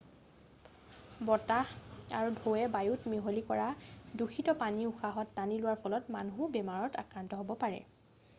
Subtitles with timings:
[1.27, 1.67] বতাহ
[2.21, 3.67] আৰু ঢৌৱে বায়ুত মিহলি কৰা
[4.23, 7.85] দূষিত পানী উশাহত টানি লোৱাৰ ফলত মানুহো বেমাৰত আক্ৰান্ত হ'ব পাৰে